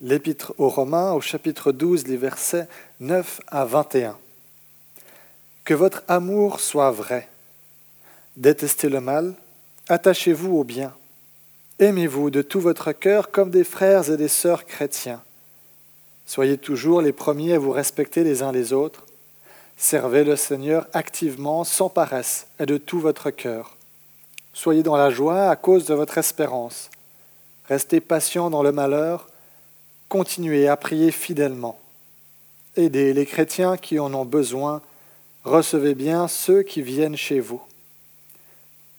l'Épître 0.00 0.54
aux 0.58 0.68
Romains 0.68 1.12
au 1.12 1.20
chapitre 1.20 1.72
12, 1.72 2.06
les 2.06 2.16
versets 2.16 2.68
9 3.00 3.40
à 3.46 3.64
21. 3.64 4.16
Que 5.64 5.74
votre 5.74 6.02
amour 6.06 6.60
soit 6.60 6.90
vrai. 6.90 7.28
Détestez 8.36 8.88
le 8.88 9.00
mal, 9.00 9.34
attachez-vous 9.88 10.58
au 10.58 10.64
bien. 10.64 10.94
Aimez-vous 11.78 12.30
de 12.30 12.42
tout 12.42 12.60
votre 12.60 12.92
cœur 12.92 13.30
comme 13.30 13.50
des 13.50 13.64
frères 13.64 14.10
et 14.10 14.16
des 14.16 14.28
sœurs 14.28 14.66
chrétiens. 14.66 15.22
Soyez 16.26 16.58
toujours 16.58 17.00
les 17.00 17.12
premiers 17.12 17.54
à 17.54 17.58
vous 17.58 17.70
respecter 17.70 18.24
les 18.24 18.42
uns 18.42 18.52
les 18.52 18.72
autres. 18.72 19.06
Servez 19.76 20.24
le 20.24 20.36
Seigneur 20.36 20.86
activement, 20.92 21.64
sans 21.64 21.88
paresse 21.88 22.46
et 22.58 22.66
de 22.66 22.78
tout 22.78 22.98
votre 22.98 23.30
cœur. 23.30 23.76
Soyez 24.52 24.82
dans 24.82 24.96
la 24.96 25.10
joie 25.10 25.50
à 25.50 25.56
cause 25.56 25.84
de 25.84 25.94
votre 25.94 26.18
espérance. 26.18 26.90
Restez 27.68 28.00
patient 28.00 28.48
dans 28.50 28.62
le 28.62 28.72
malheur 28.72 29.28
continuez 30.08 30.68
à 30.68 30.76
prier 30.76 31.10
fidèlement. 31.10 31.78
Aidez 32.76 33.12
les 33.12 33.26
chrétiens 33.26 33.76
qui 33.76 33.98
en 33.98 34.12
ont 34.14 34.24
besoin, 34.24 34.82
recevez 35.44 35.94
bien 35.94 36.28
ceux 36.28 36.62
qui 36.62 36.82
viennent 36.82 37.16
chez 37.16 37.40
vous. 37.40 37.62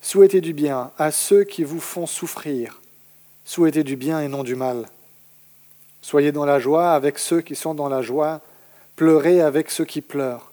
Souhaitez 0.02 0.42
du 0.42 0.54
bien 0.54 0.92
à 0.98 1.12
ceux 1.12 1.44
qui 1.44 1.64
vous 1.64 1.80
font 1.80 2.06
souffrir, 2.06 2.82
souhaitez 3.46 3.84
du 3.84 3.96
bien 3.96 4.22
et 4.22 4.28
non 4.28 4.44
du 4.44 4.56
mal. 4.56 4.88
Soyez 6.02 6.32
dans 6.32 6.46
la 6.46 6.60
joie 6.60 6.94
avec 6.94 7.20
ceux 7.20 7.42
qui 7.42 7.56
sont 7.56 7.74
dans 7.74 7.90
la 7.90 8.02
joie, 8.02 8.42
pleurez 8.96 9.42
avec 9.42 9.70
ceux 9.70 9.86
qui 9.86 10.02
pleurent. 10.02 10.52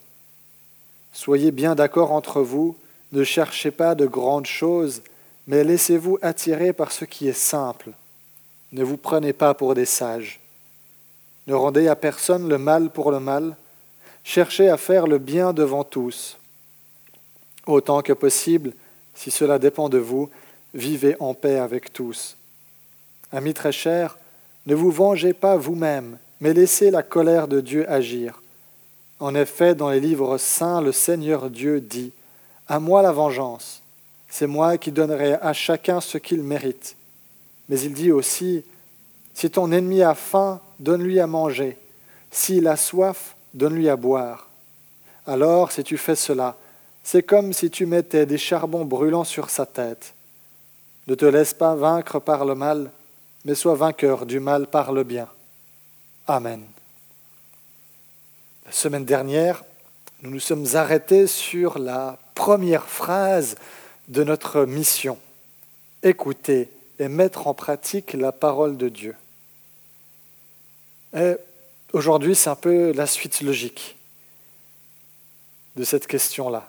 Soyez 1.13 1.53
bien 1.53 1.75
d'accord 1.75 2.13
entre 2.13 2.43
vous, 2.43 2.77
ne 3.13 3.23
cherchez 3.23 3.71
pas 3.71 3.95
de 3.95 4.07
grandes 4.07 4.47
choses, 4.47 5.03
mais 5.47 5.63
laissez-vous 5.63 6.19
attirer 6.23 6.73
par 6.73 6.91
ce 6.91 7.05
qui 7.05 7.29
est 7.29 7.33
simple. 7.33 7.93
Ne 8.73 8.83
vous 8.83 8.97
prenez 8.97 9.33
pas 9.33 9.55
pour 9.55 9.75
des 9.75 9.85
sages. 9.85 10.41
Ne 11.47 11.55
rendez 11.55 11.89
à 11.89 11.97
personne 11.97 12.49
le 12.49 12.59
mal 12.59 12.91
pour 12.91 13.11
le 13.11 13.21
mal. 13.21 13.57
Cherchez 14.23 14.69
à 14.69 14.77
faire 14.77 15.07
le 15.07 15.19
bien 15.19 15.53
devant 15.53 15.85
tous. 15.85 16.39
Autant 17.67 18.03
que 18.03 18.13
possible, 18.13 18.73
si 19.15 19.31
cela 19.31 19.59
dépend 19.59 19.89
de 19.89 19.99
vous, 19.99 20.31
vivez 20.75 21.17
en 21.21 21.35
paix 21.35 21.59
avec 21.59 21.93
tous. 21.93 22.37
Amis 23.33 23.55
très 23.55 23.73
chers, 23.73 24.19
ne 24.67 24.75
vous 24.75 24.91
vengez 24.91 25.33
pas 25.33 25.57
vous-même, 25.57 26.19
mais 26.41 26.55
laissez 26.55 26.91
la 26.91 27.03
colère 27.03 27.49
de 27.49 27.61
Dieu 27.61 27.91
agir. 27.91 28.43
En 29.21 29.35
effet, 29.35 29.75
dans 29.75 29.91
les 29.91 30.01
livres 30.01 30.39
saints, 30.39 30.81
le 30.81 30.93
Seigneur 30.93 31.51
Dieu 31.51 31.81
dit, 31.81 32.13
À 32.67 32.81
moi 32.81 33.03
la 33.03 33.13
vengeance, 33.13 33.83
c'est 34.29 34.47
moi 34.47 34.79
qui 34.79 34.91
donnerai 34.91 35.35
à 35.35 35.53
chacun 35.53 36.01
ce 36.01 36.19
qu'il 36.19 36.43
mérite. 36.43 36.97
Mais 37.69 37.81
il 37.81 37.93
dit 37.93 38.13
aussi, 38.13 38.65
Si 39.35 39.51
ton 39.51 39.73
ennemi 39.73 40.03
a 40.03 40.15
faim, 40.15 40.61
donne-lui 40.79 41.21
à 41.21 41.27
manger. 41.27 41.77
S'il 42.31 42.67
a 42.69 42.77
soif, 42.77 43.37
donne-lui 43.53 43.89
à 43.89 43.97
boire. 43.97 44.49
Alors, 45.27 45.73
si 45.73 45.83
tu 45.83 45.97
fais 45.97 46.17
cela, 46.17 46.57
c'est 47.03 47.23
comme 47.23 47.53
si 47.53 47.71
tu 47.71 47.87
mettais 47.87 48.27
des 48.27 48.39
charbons 48.39 48.85
brûlants 48.85 49.25
sur 49.25 49.51
sa 49.51 49.67
tête. 49.67 50.15
Ne 51.07 51.15
te 51.15 51.27
laisse 51.27 51.53
pas 51.53 51.75
vaincre 51.75 52.19
par 52.19 52.45
le 52.45 52.55
mal, 52.55 52.91
mais 53.45 53.55
sois 53.55 53.75
vainqueur 53.75 54.25
du 54.25 54.41
mal 54.41 54.67
par 54.67 54.93
le 54.93 55.05
bien. 55.05 55.29
Amen. 56.27 56.63
La 58.65 58.73
semaine 58.73 59.05
dernière, 59.05 59.63
nous 60.23 60.31
nous 60.31 60.41
sommes 60.41 60.67
arrêtés 60.75 61.27
sur 61.27 61.79
la 61.79 62.19
première 62.35 62.87
phrase 62.87 63.57
de 64.09 64.25
notre 64.25 64.65
mission. 64.65 65.19
Écouter 66.03 66.71
et 66.99 67.09
mettre 67.09 67.47
en 67.47 67.55
pratique 67.55 68.15
la 68.15 68.33
parole 68.33 68.77
de 68.79 68.89
Dieu. 68.89 69.15
Euh, 71.15 71.37
aujourd'hui, 71.93 72.35
c'est 72.35 72.51
un 72.51 72.57
peu 72.57 72.93
la 72.93 73.07
suite 73.07 73.41
logique 73.41 73.97
de 75.77 75.85
cette 75.85 76.07
question-là. 76.07 76.69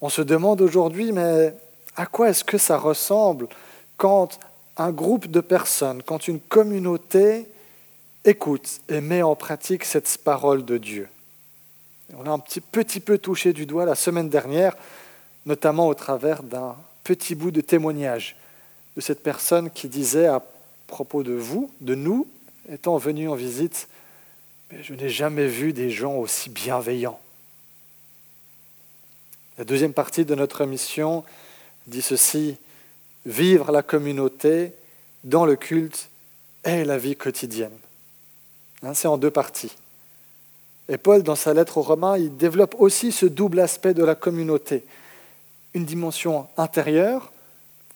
On 0.00 0.08
se 0.08 0.22
demande 0.22 0.60
aujourd'hui, 0.60 1.12
mais 1.12 1.54
à 1.96 2.06
quoi 2.06 2.30
est-ce 2.30 2.44
que 2.44 2.58
ça 2.58 2.76
ressemble 2.76 3.48
quand 3.96 4.38
un 4.76 4.90
groupe 4.90 5.28
de 5.28 5.40
personnes, 5.40 6.02
quand 6.02 6.28
une 6.28 6.40
communauté 6.40 7.46
écoute 8.24 8.80
et 8.88 9.00
met 9.00 9.22
en 9.22 9.36
pratique 9.36 9.84
cette 9.84 10.18
parole 10.18 10.64
de 10.64 10.78
Dieu? 10.78 11.08
On 12.16 12.26
a 12.26 12.30
un 12.30 12.38
petit, 12.38 12.60
petit 12.60 13.00
peu 13.00 13.18
touché 13.18 13.52
du 13.52 13.66
doigt 13.66 13.84
la 13.84 13.94
semaine 13.94 14.28
dernière, 14.28 14.76
notamment 15.46 15.88
au 15.88 15.94
travers 15.94 16.42
d'un 16.42 16.74
petit 17.04 17.34
bout 17.34 17.50
de 17.50 17.60
témoignage 17.60 18.36
de 18.96 19.00
cette 19.00 19.22
personne 19.22 19.70
qui 19.70 19.88
disait 19.88 20.26
à 20.26 20.42
propos 20.86 21.22
de 21.22 21.34
vous, 21.34 21.70
de 21.80 21.94
nous, 21.94 22.26
étant 22.72 22.96
venu 22.96 23.28
en 23.28 23.34
visite, 23.34 23.88
je 24.80 24.94
n'ai 24.94 25.08
jamais 25.08 25.46
vu 25.46 25.72
des 25.72 25.90
gens 25.90 26.16
aussi 26.16 26.50
bienveillants. 26.50 27.20
La 29.56 29.64
deuxième 29.64 29.92
partie 29.92 30.24
de 30.24 30.34
notre 30.34 30.64
mission 30.66 31.24
dit 31.86 32.02
ceci, 32.02 32.56
vivre 33.26 33.72
la 33.72 33.82
communauté 33.82 34.72
dans 35.24 35.46
le 35.46 35.56
culte 35.56 36.08
et 36.64 36.84
la 36.84 36.98
vie 36.98 37.16
quotidienne. 37.16 37.76
Hein, 38.82 38.94
c'est 38.94 39.08
en 39.08 39.18
deux 39.18 39.30
parties. 39.30 39.74
Et 40.88 40.96
Paul, 40.96 41.22
dans 41.22 41.34
sa 41.34 41.54
lettre 41.54 41.78
aux 41.78 41.82
Romains, 41.82 42.18
il 42.18 42.36
développe 42.36 42.76
aussi 42.78 43.12
ce 43.12 43.26
double 43.26 43.60
aspect 43.60 43.94
de 43.94 44.04
la 44.04 44.14
communauté. 44.14 44.84
Une 45.74 45.84
dimension 45.84 46.46
intérieure, 46.56 47.32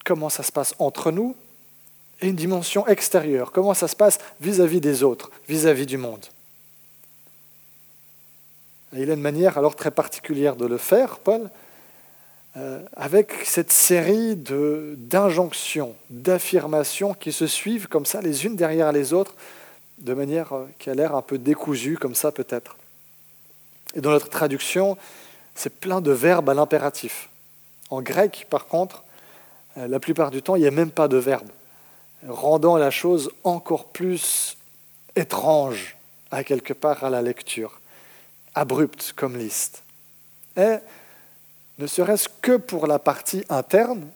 comment 0.05 0.29
ça 0.29 0.43
se 0.43 0.51
passe 0.51 0.75
entre 0.79 1.11
nous, 1.11 1.35
et 2.23 2.27
une 2.27 2.35
dimension 2.37 2.87
extérieure, 2.87 3.51
comment 3.51 3.73
ça 3.73 3.89
se 3.89 3.97
passe 3.97 4.17
vis-à-vis 4.39 4.79
des 4.79 5.03
autres, 5.03 5.29
vis-à-vis 5.49 5.85
du 5.85 5.97
monde? 5.97 6.25
il 8.95 9.09
a 9.09 9.15
une 9.15 9.21
manière 9.21 9.57
alors 9.57 9.75
très 9.75 9.89
particulière 9.91 10.55
de 10.55 10.67
le 10.67 10.77
faire, 10.77 11.17
Paul, 11.17 11.49
euh, 12.57 12.79
avec 12.95 13.31
cette 13.43 13.71
série 13.71 14.35
d'injonctions, 14.35 15.95
d'affirmations 16.11 17.15
qui 17.15 17.31
se 17.31 17.47
suivent 17.47 17.87
comme 17.87 18.05
ça, 18.05 18.21
les 18.21 18.45
unes 18.45 18.55
derrière 18.55 18.91
les 18.91 19.11
autres, 19.11 19.33
de 19.97 20.13
manière 20.13 20.53
euh, 20.53 20.67
qui 20.77 20.91
a 20.91 20.93
l'air 20.93 21.15
un 21.15 21.23
peu 21.23 21.39
décousue, 21.39 21.97
comme 21.97 22.13
ça 22.13 22.31
peut-être. 22.31 22.77
Et 23.95 24.01
dans 24.01 24.11
notre 24.11 24.29
traduction, 24.29 24.95
c'est 25.55 25.73
plein 25.79 25.99
de 25.99 26.11
verbes 26.11 26.49
à 26.49 26.53
l'impératif. 26.53 27.29
En 27.89 28.01
grec, 28.01 28.45
par 28.49 28.67
contre, 28.67 29.03
euh, 29.77 29.87
la 29.87 29.99
plupart 29.99 30.29
du 30.29 30.43
temps, 30.43 30.55
il 30.55 30.61
n'y 30.61 30.67
a 30.67 30.71
même 30.71 30.91
pas 30.91 31.07
de 31.07 31.17
verbe 31.17 31.49
rendant 32.27 32.77
la 32.77 32.91
chose 32.91 33.31
encore 33.43 33.85
plus 33.85 34.57
étrange 35.15 35.95
à 36.31 36.43
quelque 36.43 36.73
part 36.73 37.03
à 37.03 37.09
la 37.09 37.21
lecture, 37.21 37.79
abrupte 38.55 39.13
comme 39.15 39.37
liste. 39.37 39.83
Et 40.57 40.77
ne 41.79 41.87
serait-ce 41.87 42.29
que 42.41 42.57
pour 42.57 42.87
la 42.87 42.99
partie 42.99 43.43
interne, 43.49 44.07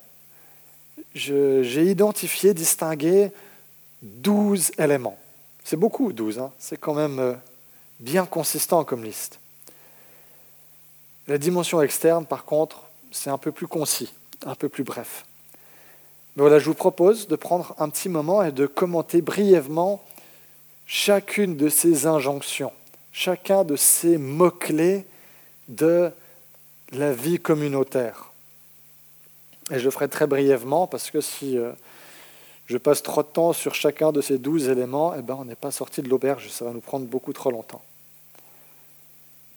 j'ai 1.14 1.86
identifié, 1.86 2.54
distingué 2.54 3.32
douze 4.02 4.72
éléments. 4.78 5.18
C'est 5.64 5.78
beaucoup, 5.78 6.14
douze, 6.14 6.40
hein. 6.40 6.52
c'est 6.60 6.78
quand 6.78 6.94
même 6.94 7.20
euh, 7.20 7.34
bien 8.00 8.26
consistant 8.26 8.84
comme 8.84 9.04
liste. 9.04 9.40
La 11.28 11.38
dimension 11.38 11.82
externe, 11.82 12.26
par 12.26 12.46
contre, 12.46 12.84
c'est 13.12 13.30
un 13.30 13.38
peu 13.38 13.52
plus 13.52 13.68
concis, 13.68 14.14
un 14.46 14.56
peu 14.56 14.70
plus 14.70 14.84
bref 14.84 15.26
voilà, 16.42 16.60
je 16.60 16.66
vous 16.66 16.76
propose 16.76 17.28
de 17.28 17.36
prendre 17.36 17.74
un 17.80 17.90
petit 17.90 18.10
moment 18.10 18.44
et 18.44 18.52
de 18.52 18.68
commenter 18.68 19.22
brièvement 19.22 20.04
chacune 20.86 21.58
de 21.58 21.68
ces 21.68 22.06
injonctions, 22.06 22.72
chacun 23.12 23.64
de 23.64 23.76
ces 23.76 24.18
mots-clés 24.18 25.06
de 25.68 26.12
la 26.92 27.12
vie 27.12 27.40
communautaire. 27.40 28.32
Et 29.72 29.80
je 29.80 29.84
le 29.86 29.92
ferai 29.92 30.08
très 30.08 30.28
brièvement 30.28 30.88
parce 30.88 31.10
que 31.12 31.22
si 31.22 31.58
euh, 31.58 31.72
je 32.68 32.78
passe 32.78 33.04
trop 33.04 33.24
de 33.24 33.28
temps 33.28 33.52
sur 33.52 33.76
chacun 33.76 34.12
de 34.12 34.22
ces 34.22 34.38
douze 34.38 34.70
éléments, 34.70 35.14
eh 35.18 35.22
ben, 35.22 35.36
on 35.40 35.46
n'est 35.46 35.56
pas 35.56 35.72
sorti 35.72 36.02
de 36.02 36.08
l'auberge, 36.08 36.50
ça 36.50 36.66
va 36.66 36.72
nous 36.72 36.80
prendre 36.80 37.06
beaucoup 37.06 37.34
trop 37.34 37.52
longtemps. 37.52 37.82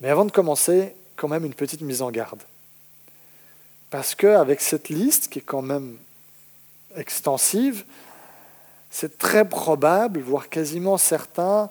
Mais 0.00 0.08
avant 0.08 0.24
de 0.24 0.32
commencer, 0.32 0.94
quand 1.14 1.28
même 1.28 1.44
une 1.44 1.54
petite 1.54 1.82
mise 1.82 2.00
en 2.00 2.10
garde. 2.10 2.42
Parce 3.90 4.14
qu'avec 4.14 4.60
cette 4.60 4.88
liste, 4.88 5.28
qui 5.28 5.40
est 5.40 5.42
quand 5.42 5.62
même 5.62 5.96
extensive, 6.96 7.84
c'est 8.90 9.18
très 9.18 9.48
probable, 9.48 10.20
voire 10.20 10.48
quasiment 10.48 10.98
certain, 10.98 11.70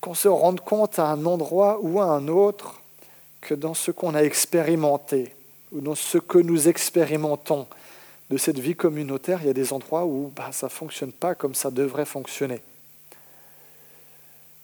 qu'on 0.00 0.14
se 0.14 0.28
rende 0.28 0.60
compte 0.60 0.98
à 0.98 1.06
un 1.06 1.26
endroit 1.26 1.78
ou 1.80 2.00
à 2.00 2.04
un 2.04 2.28
autre 2.28 2.80
que 3.40 3.54
dans 3.54 3.74
ce 3.74 3.90
qu'on 3.90 4.14
a 4.14 4.22
expérimenté, 4.22 5.34
ou 5.72 5.80
dans 5.80 5.94
ce 5.94 6.18
que 6.18 6.38
nous 6.38 6.68
expérimentons 6.68 7.66
de 8.30 8.36
cette 8.36 8.58
vie 8.58 8.76
communautaire, 8.76 9.40
il 9.42 9.46
y 9.46 9.50
a 9.50 9.54
des 9.54 9.72
endroits 9.72 10.04
où 10.04 10.32
bah, 10.34 10.50
ça 10.52 10.66
ne 10.66 10.70
fonctionne 10.70 11.12
pas 11.12 11.34
comme 11.34 11.54
ça 11.54 11.70
devrait 11.70 12.04
fonctionner. 12.04 12.60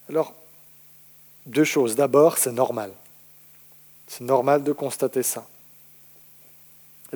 Alors, 0.09 0.35
deux 1.47 1.65
choses. 1.65 1.95
D'abord, 1.97 2.39
c'est 2.39 2.53
normal. 2.53 2.93
C'est 4.07 4.25
normal 4.25 4.63
de 4.63 4.73
constater 4.73 5.23
ça. 5.23 5.47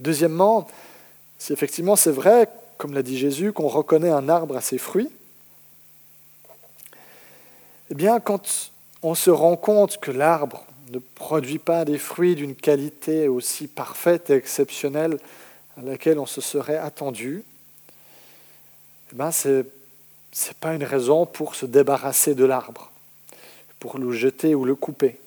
deuxièmement, 0.01 0.67
si 1.39 1.53
effectivement 1.53 1.97
c'est 1.97 2.11
vrai, 2.11 2.49
comme 2.77 2.95
l'a 2.95 3.03
dit 3.03 3.19
Jésus, 3.19 3.53
qu'on 3.53 3.69
reconnaît 3.69 4.11
un 4.11 4.29
arbre 4.29 4.57
à 4.57 4.61
ses 4.61 4.79
fruits, 4.79 5.11
eh 7.91 7.95
bien, 7.95 8.21
quand 8.21 8.71
on 9.03 9.15
se 9.15 9.31
rend 9.31 9.57
compte 9.57 9.99
que 9.99 10.11
l'arbre 10.11 10.67
ne 10.91 10.99
produit 10.99 11.59
pas 11.59 11.85
des 11.85 11.99
fruits 11.99 12.35
d'une 12.35 12.55
qualité 12.55 13.29
aussi 13.29 13.67
parfaite 13.67 14.31
et 14.31 14.35
exceptionnelle 14.35 15.19
à 15.79 15.83
laquelle 15.83 16.19
on 16.19 16.27
se 16.27 16.41
serait 16.41 16.77
attendu, 16.77 17.45
eh 19.13 19.17
bien, 19.17 19.31
ce 19.31 19.49
n'est 19.49 20.55
pas 20.61 20.75
une 20.75 20.85
raison 20.85 21.25
pour 21.25 21.55
se 21.55 21.65
débarrasser 21.65 22.35
de 22.35 22.45
l'arbre, 22.45 22.91
pour 23.81 23.99
le 23.99 24.13
jeter 24.13 24.55
ou 24.55 24.65
le 24.65 24.75
couper. 24.75 25.19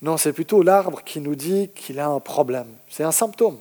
Non, 0.00 0.16
c'est 0.16 0.32
plutôt 0.32 0.62
l'arbre 0.62 1.02
qui 1.04 1.20
nous 1.20 1.34
dit 1.34 1.68
qu'il 1.74 1.98
a 1.98 2.06
un 2.06 2.20
problème. 2.20 2.68
C'est 2.88 3.04
un 3.04 3.12
symptôme. 3.12 3.58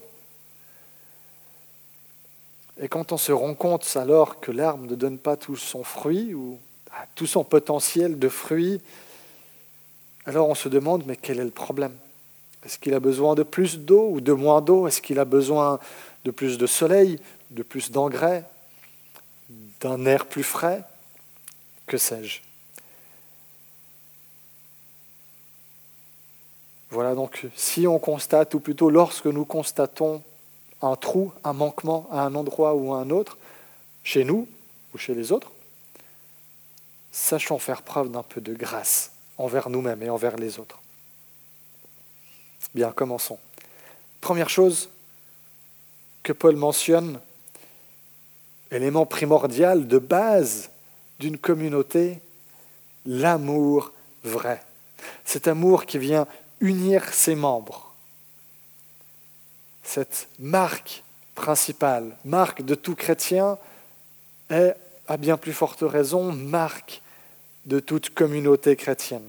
Et 2.80 2.88
quand 2.88 3.12
on 3.12 3.18
se 3.18 3.32
rend 3.32 3.56
compte 3.56 3.90
alors 3.96 4.40
que 4.40 4.52
l'arbre 4.52 4.86
ne 4.86 4.96
donne 4.96 5.18
pas 5.18 5.36
tout 5.36 5.56
son 5.56 5.84
fruit 5.84 6.34
ou 6.34 6.60
tout 7.16 7.26
son 7.26 7.44
potentiel 7.44 8.20
de 8.20 8.30
fruits, 8.30 8.82
alors 10.26 10.50
on 10.50 10.56
se 10.56 10.70
demande 10.70 11.04
mais 11.06 11.16
quel 11.16 11.40
est 11.40 11.46
le 11.46 11.52
problème? 11.52 11.96
Est-ce 12.64 12.78
qu'il 12.80 12.94
a 12.94 13.00
besoin 13.00 13.36
de 13.36 13.44
plus 13.44 13.80
d'eau 13.80 14.10
ou 14.12 14.22
de 14.22 14.34
moins 14.34 14.62
d'eau? 14.62 14.88
Est-ce 14.88 15.02
qu'il 15.02 15.20
a 15.20 15.26
besoin 15.26 15.80
de 16.26 16.32
plus 16.32 16.58
de 16.58 16.68
soleil, 16.68 17.20
de 17.52 17.64
plus 17.64 17.92
d'engrais, 17.92 18.44
d'un 19.80 20.06
air 20.06 20.26
plus 20.26 20.44
frais? 20.44 20.84
Que 21.86 21.98
sais-je? 21.98 22.42
Voilà 26.90 27.16
donc, 27.16 27.48
si 27.56 27.88
on 27.88 28.00
constate, 28.00 28.54
ou 28.54 28.60
plutôt 28.60 28.90
lorsque 28.90 29.26
nous 29.26 29.46
constatons 29.46 30.22
un 30.82 30.96
trou, 30.96 31.32
un 31.44 31.54
manquement 31.54 32.08
à 32.12 32.22
un 32.22 32.36
endroit 32.36 32.76
ou 32.76 32.94
à 32.94 32.98
un 32.98 33.10
autre, 33.10 33.38
chez 34.04 34.24
nous 34.24 34.48
ou 34.94 34.98
chez 34.98 35.14
les 35.14 35.32
autres, 35.32 35.52
sachons 37.12 37.60
faire 37.60 37.82
preuve 37.82 38.12
d'un 38.12 38.24
peu 38.24 38.42
de 38.42 38.54
grâce 38.54 39.12
envers 39.38 39.70
nous-mêmes 39.70 40.04
et 40.04 40.10
envers 40.10 40.38
les 40.38 40.60
autres. 40.60 40.80
Bien, 42.74 42.92
commençons. 42.92 43.40
Première 44.22 44.50
chose 44.50 44.90
que 46.24 46.34
Paul 46.34 46.56
mentionne, 46.56 47.20
élément 48.72 49.06
primordial 49.06 49.88
de 49.88 49.98
base 49.98 50.70
d'une 51.20 51.38
communauté, 51.38 52.20
l'amour 53.06 53.94
vrai. 54.24 54.62
Cet 55.26 55.48
amour 55.48 55.86
qui 55.86 55.98
vient 55.98 56.28
unir 56.60 57.14
ses 57.14 57.36
membres. 57.36 57.87
Cette 59.88 60.28
marque 60.38 61.02
principale, 61.34 62.18
marque 62.26 62.62
de 62.62 62.76
tout 62.76 62.94
chrétien, 62.94 63.58
est, 64.50 64.76
à 65.08 65.16
bien 65.16 65.38
plus 65.38 65.54
forte 65.54 65.82
raison, 65.82 66.34
marque 66.34 67.02
de 67.66 67.80
toute 67.80 68.14
communauté 68.14 68.76
chrétienne. 68.76 69.28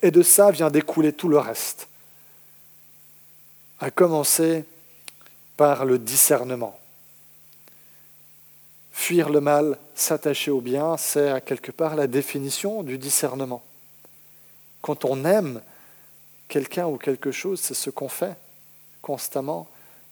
Et 0.00 0.10
de 0.10 0.22
ça 0.22 0.50
vient 0.50 0.70
découler 0.70 1.12
tout 1.12 1.28
le 1.28 1.38
reste, 1.38 1.88
à 3.80 3.90
commencer 3.90 4.64
par 5.58 5.84
le 5.84 5.98
discernement. 5.98 6.80
Fuir 8.92 9.28
le 9.28 9.42
mal, 9.42 9.76
s'attacher 9.94 10.50
au 10.50 10.62
bien, 10.62 10.96
c'est 10.96 11.44
quelque 11.44 11.70
part 11.70 11.96
la 11.96 12.06
définition 12.06 12.82
du 12.82 12.96
discernement. 12.96 13.62
Quand 14.80 15.04
on 15.04 15.22
aime, 15.26 15.60
quelqu'un 16.48 16.86
ou 16.86 16.96
quelque 16.96 17.30
chose, 17.30 17.60
c'est 17.60 17.74
ce 17.74 17.90
qu'on 17.90 18.08
fait 18.08 18.36
constamment. 19.02 19.68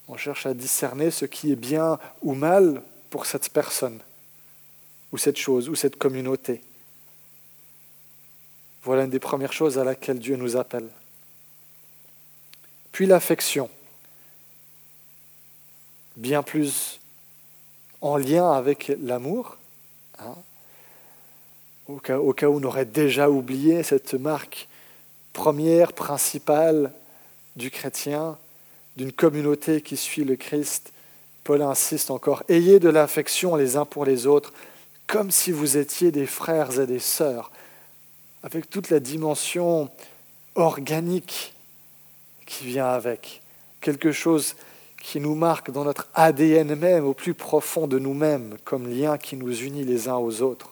On 0.08 0.16
cherche 0.16 0.46
à 0.46 0.54
discerner 0.54 1.10
ce 1.10 1.24
qui 1.24 1.52
est 1.52 1.56
bien 1.56 1.98
ou 2.22 2.34
mal 2.34 2.82
pour 3.10 3.26
cette 3.26 3.50
personne, 3.50 4.00
ou 5.12 5.18
cette 5.18 5.36
chose, 5.36 5.68
ou 5.68 5.74
cette 5.74 5.96
communauté. 5.96 6.62
Voilà 8.82 9.04
une 9.04 9.10
des 9.10 9.18
premières 9.18 9.52
choses 9.52 9.78
à 9.78 9.84
laquelle 9.84 10.18
Dieu 10.18 10.36
nous 10.36 10.56
appelle. 10.56 10.88
Puis 12.92 13.06
l'affection, 13.06 13.68
bien 16.16 16.42
plus 16.42 17.00
en 18.00 18.16
lien 18.16 18.52
avec 18.52 18.92
l'amour, 19.00 19.56
hein. 20.18 20.34
au, 21.86 22.00
au 22.14 22.32
cas 22.32 22.48
où 22.48 22.58
on 22.58 22.62
aurait 22.62 22.86
déjà 22.86 23.28
oublié 23.28 23.82
cette 23.82 24.14
marque 24.14 24.68
première, 25.32 25.92
principale 25.92 26.92
du 27.56 27.70
chrétien, 27.70 28.38
d'une 28.98 29.12
communauté 29.12 29.80
qui 29.80 29.96
suit 29.96 30.24
le 30.24 30.34
Christ, 30.34 30.92
Paul 31.44 31.62
insiste 31.62 32.10
encore, 32.10 32.42
ayez 32.48 32.80
de 32.80 32.88
l'affection 32.88 33.54
les 33.54 33.76
uns 33.76 33.84
pour 33.84 34.04
les 34.04 34.26
autres, 34.26 34.52
comme 35.06 35.30
si 35.30 35.52
vous 35.52 35.76
étiez 35.76 36.10
des 36.10 36.26
frères 36.26 36.80
et 36.80 36.86
des 36.86 36.98
sœurs, 36.98 37.52
avec 38.42 38.68
toute 38.68 38.90
la 38.90 38.98
dimension 38.98 39.88
organique 40.56 41.54
qui 42.44 42.66
vient 42.66 42.88
avec, 42.88 43.40
quelque 43.80 44.10
chose 44.10 44.56
qui 45.00 45.20
nous 45.20 45.36
marque 45.36 45.70
dans 45.70 45.84
notre 45.84 46.08
ADN 46.14 46.74
même, 46.74 47.06
au 47.06 47.14
plus 47.14 47.34
profond 47.34 47.86
de 47.86 48.00
nous-mêmes, 48.00 48.56
comme 48.64 48.92
lien 48.92 49.16
qui 49.16 49.36
nous 49.36 49.62
unit 49.62 49.84
les 49.84 50.08
uns 50.08 50.16
aux 50.16 50.42
autres. 50.42 50.70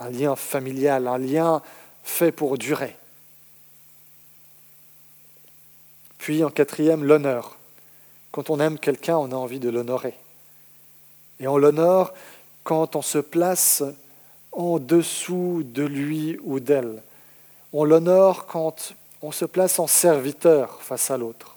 Un 0.00 0.10
lien 0.10 0.36
familial, 0.36 1.08
un 1.08 1.18
lien 1.18 1.62
fait 2.04 2.30
pour 2.30 2.58
durer. 2.58 2.97
Puis 6.18 6.44
en 6.44 6.50
quatrième, 6.50 7.04
l'honneur. 7.04 7.56
Quand 8.32 8.50
on 8.50 8.60
aime 8.60 8.78
quelqu'un, 8.78 9.16
on 9.16 9.32
a 9.32 9.36
envie 9.36 9.60
de 9.60 9.70
l'honorer. 9.70 10.14
Et 11.40 11.48
on 11.48 11.56
l'honore 11.56 12.12
quand 12.64 12.96
on 12.96 13.02
se 13.02 13.18
place 13.18 13.82
en 14.52 14.78
dessous 14.78 15.62
de 15.64 15.84
lui 15.84 16.38
ou 16.42 16.60
d'elle. 16.60 17.02
On 17.72 17.84
l'honore 17.84 18.46
quand 18.46 18.92
on 19.22 19.32
se 19.32 19.44
place 19.44 19.78
en 19.78 19.86
serviteur 19.86 20.82
face 20.82 21.10
à 21.10 21.16
l'autre. 21.16 21.56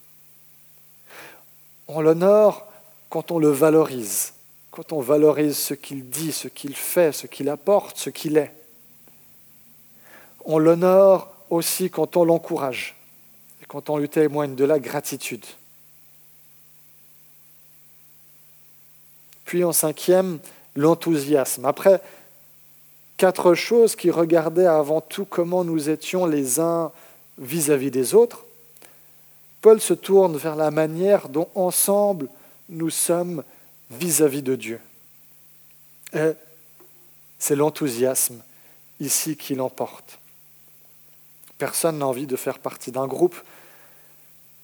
On 1.88 2.02
l'honore 2.02 2.68
quand 3.10 3.32
on 3.32 3.40
le 3.40 3.50
valorise, 3.50 4.34
quand 4.70 4.94
on 4.94 5.02
valorise 5.02 5.58
ce 5.58 5.74
qu'il 5.74 6.10
dit, 6.10 6.32
ce 6.32 6.48
qu'il 6.48 6.76
fait, 6.76 7.12
ce 7.12 7.28
qu'il 7.28 7.50
apporte, 7.50 7.98
ce 7.98 8.10
qu'il 8.10 8.38
est 8.38 8.54
on 10.46 10.58
l'honore 10.58 11.30
aussi 11.50 11.90
quand 11.90 12.18
on 12.18 12.24
l'encourage 12.24 12.96
quand 13.72 13.90
on 13.90 13.96
lui 13.96 14.10
témoigne 14.10 14.54
de 14.54 14.66
la 14.66 14.80
gratitude. 14.80 15.46
Puis 19.46 19.64
en 19.64 19.72
cinquième, 19.72 20.40
l'enthousiasme. 20.76 21.64
Après, 21.64 22.02
quatre 23.16 23.54
choses 23.54 23.96
qui 23.96 24.12
regardaient 24.12 24.66
avant 24.66 25.00
tout 25.00 25.24
comment 25.24 25.64
nous 25.64 25.90
étions 25.90 26.26
les 26.26 26.60
uns 26.60 26.92
vis-à-vis 27.38 27.92
des 27.92 28.14
autres, 28.14 28.44
Paul 29.62 29.80
se 29.80 29.94
tourne 29.94 30.36
vers 30.36 30.58
la 30.58 30.70
manière 30.70 31.30
dont 31.30 31.48
ensemble 31.56 32.28
nous 32.68 32.90
sommes 32.90 33.42
vis-à-vis 33.90 34.44
de 34.44 34.58
Dieu. 34.58 34.82
Et 36.14 36.32
c'est 37.40 37.56
l'enthousiasme 37.56 38.42
ici 39.00 39.38
qui 39.38 39.56
l'emporte. 39.56 40.20
Personne 41.58 42.00
n'a 42.00 42.08
envie 42.08 42.28
de 42.28 42.36
faire 42.36 42.60
partie 42.60 42.92
d'un 42.92 43.08
groupe, 43.08 43.42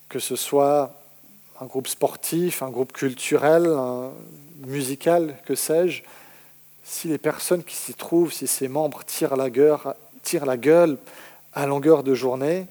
que 0.09 0.19
ce 0.19 0.35
soit 0.35 0.93
un 1.59 1.65
groupe 1.65 1.87
sportif, 1.87 2.61
un 2.61 2.69
groupe 2.69 2.93
culturel, 2.93 3.67
musical, 4.65 5.35
que 5.45 5.55
sais-je. 5.55 6.03
Si 6.83 7.07
les 7.07 7.17
personnes 7.17 7.63
qui 7.63 7.75
s'y 7.75 7.93
trouvent, 7.93 8.31
si 8.31 8.47
ces 8.47 8.67
membres 8.67 9.03
tirent 9.03 9.35
la, 9.35 9.49
gueule, 9.49 9.77
tirent 10.23 10.45
la 10.45 10.57
gueule 10.57 10.97
à 11.53 11.65
longueur 11.65 12.03
de 12.03 12.13
journée, 12.13 12.65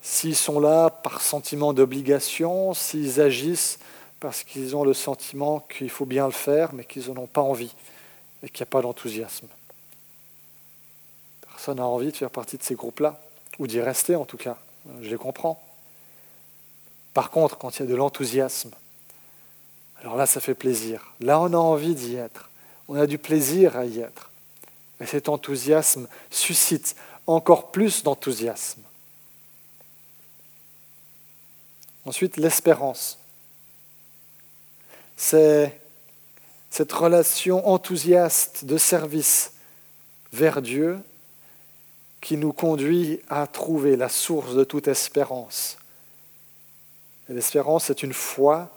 s'ils 0.00 0.36
sont 0.36 0.60
là 0.60 0.90
par 0.90 1.20
sentiment 1.20 1.72
d'obligation, 1.72 2.74
s'ils 2.74 3.20
agissent 3.20 3.78
parce 4.20 4.42
qu'ils 4.42 4.74
ont 4.74 4.84
le 4.84 4.94
sentiment 4.94 5.60
qu'il 5.60 5.90
faut 5.90 6.06
bien 6.06 6.26
le 6.26 6.32
faire, 6.32 6.72
mais 6.72 6.84
qu'ils 6.84 7.12
n'en 7.12 7.22
ont 7.22 7.26
pas 7.26 7.42
envie 7.42 7.74
et 8.42 8.48
qu'il 8.48 8.64
n'y 8.64 8.68
a 8.68 8.70
pas 8.70 8.82
d'enthousiasme. 8.82 9.48
Personne 11.42 11.78
n'a 11.78 11.86
envie 11.86 12.10
de 12.10 12.16
faire 12.16 12.30
partie 12.30 12.56
de 12.56 12.62
ces 12.62 12.74
groupes-là, 12.74 13.20
ou 13.58 13.66
d'y 13.66 13.80
rester 13.80 14.16
en 14.16 14.24
tout 14.24 14.36
cas. 14.36 14.56
Je 15.02 15.10
les 15.10 15.16
comprends. 15.16 15.62
Par 17.14 17.30
contre, 17.30 17.56
quand 17.56 17.76
il 17.76 17.80
y 17.80 17.86
a 17.86 17.88
de 17.88 17.94
l'enthousiasme, 17.94 18.72
Alors 20.00 20.16
là, 20.16 20.26
ça 20.26 20.40
fait 20.40 20.54
plaisir. 20.54 21.14
Là, 21.20 21.40
on 21.40 21.54
a 21.54 21.56
envie 21.56 21.94
d'y 21.94 22.16
être. 22.16 22.50
On 22.88 22.96
a 22.96 23.06
du 23.06 23.16
plaisir 23.16 23.76
à 23.76 23.86
y 23.86 24.00
être. 24.00 24.30
Et 25.00 25.06
cet 25.06 25.30
enthousiasme 25.30 26.08
suscite 26.30 26.94
encore 27.26 27.70
plus 27.70 28.02
d'enthousiasme. 28.02 28.82
Ensuite, 32.04 32.36
l'espérance. 32.36 33.18
C'est 35.16 35.80
cette 36.68 36.92
relation 36.92 37.66
enthousiaste 37.66 38.66
de 38.66 38.76
service 38.76 39.52
vers 40.32 40.60
Dieu 40.60 40.98
qui 42.20 42.36
nous 42.36 42.52
conduit 42.52 43.20
à 43.30 43.46
trouver 43.46 43.96
la 43.96 44.08
source 44.08 44.54
de 44.54 44.64
toute 44.64 44.88
espérance. 44.88 45.78
L'espérance, 47.28 47.84
c'est 47.86 48.02
une 48.02 48.12
foi 48.12 48.68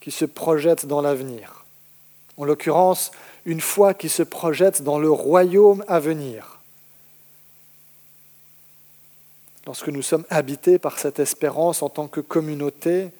qui 0.00 0.10
se 0.10 0.24
projette 0.24 0.86
dans 0.86 1.00
l'avenir. 1.00 1.64
En 2.36 2.44
l'occurrence, 2.44 3.12
une 3.44 3.60
foi 3.60 3.94
qui 3.94 4.08
se 4.08 4.22
projette 4.22 4.82
dans 4.82 4.98
le 4.98 5.10
royaume 5.10 5.84
à 5.86 6.00
venir. 6.00 6.58
Lorsque 9.66 9.88
nous 9.88 10.02
sommes 10.02 10.24
habités 10.28 10.78
par 10.78 10.98
cette 10.98 11.20
espérance 11.20 11.82
en 11.82 11.88
tant 11.88 12.08
que 12.08 12.20
communauté, 12.20 13.10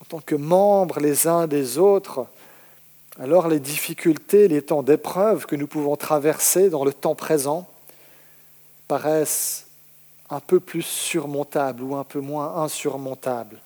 en 0.00 0.04
tant 0.04 0.20
que 0.20 0.34
membres 0.34 1.00
les 1.00 1.26
uns 1.26 1.46
des 1.46 1.76
autres, 1.76 2.26
alors 3.18 3.48
les 3.48 3.60
difficultés, 3.60 4.48
les 4.48 4.62
temps 4.62 4.82
d'épreuve 4.82 5.44
que 5.44 5.56
nous 5.56 5.66
pouvons 5.66 5.96
traverser 5.96 6.70
dans 6.70 6.84
le 6.84 6.92
temps 6.92 7.14
présent 7.14 7.68
paraissent 8.86 9.66
un 10.30 10.40
peu 10.40 10.60
plus 10.60 10.82
surmontables 10.82 11.82
ou 11.82 11.96
un 11.96 12.04
peu 12.04 12.20
moins 12.20 12.62
insurmontables. 12.62 13.58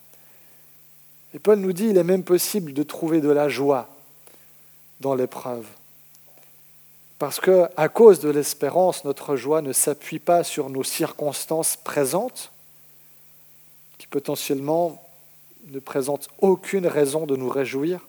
Et 1.35 1.39
Paul 1.39 1.59
nous 1.59 1.73
dit, 1.73 1.87
il 1.87 1.97
est 1.97 2.05
même 2.05 2.25
possible 2.25 2.73
de 2.73 2.83
trouver 2.83 3.21
de 3.21 3.31
la 3.31 3.49
joie 3.49 3.89
dans 5.01 5.15
l'épreuve. 5.15 5.67
Parce 7.19 7.41
que, 7.41 7.69
à 7.77 7.89
cause 7.89 8.21
de 8.21 8.31
l'espérance, 8.31 9.05
notre 9.05 9.37
joie 9.37 9.63
ne 9.63 9.73
s'appuie 9.73 10.19
pas 10.19 10.43
sur 10.43 10.71
nos 10.71 10.83
circonstances 10.83 11.77
présentes, 11.77 12.51
qui 13.99 14.07
potentiellement 14.09 15.01
ne 15.69 15.79
présentent 15.79 16.29
aucune 16.41 16.87
raison 16.87 17.27
de 17.27 17.37
nous 17.37 17.49
réjouir, 17.49 18.01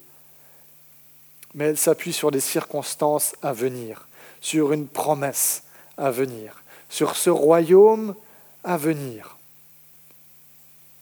mais 1.53 1.65
elle 1.65 1.77
s'appuie 1.77 2.13
sur 2.13 2.31
des 2.31 2.39
circonstances 2.39 3.35
à 3.41 3.53
venir, 3.53 4.07
sur 4.41 4.73
une 4.73 4.87
promesse 4.87 5.63
à 5.97 6.09
venir, 6.09 6.63
sur 6.89 7.15
ce 7.15 7.29
royaume 7.29 8.15
à 8.63 8.77
venir, 8.77 9.37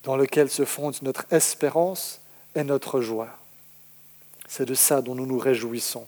dans 0.04 0.16
lequel 0.16 0.50
se 0.50 0.66
fonde 0.66 0.96
notre 1.02 1.26
espérance 1.32 2.20
et 2.56 2.64
notre 2.64 3.02
joie. 3.02 3.30
C'est 4.48 4.66
de 4.66 4.74
ça 4.74 5.02
dont 5.02 5.16
nous 5.16 5.26
nous 5.26 5.40
réjouissons. 5.40 6.08